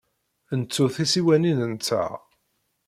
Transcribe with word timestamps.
Nettu 0.59 0.85
tisiwanin-nteɣ. 0.95 2.11